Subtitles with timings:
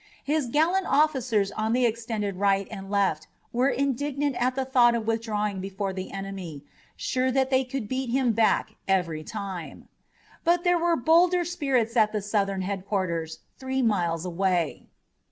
[0.23, 5.05] His gallant officers on the extended right and left were indignant at the thought of
[5.05, 6.63] withdrawing before the enemy,
[6.97, 9.89] sure that they could beat him back every time.
[10.43, 14.87] But there were bolder spirits at the Southern headquarters, three miles away.